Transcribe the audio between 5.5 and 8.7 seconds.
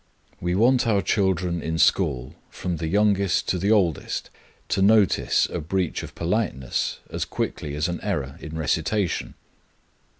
a breach of politeness as quickly as an error in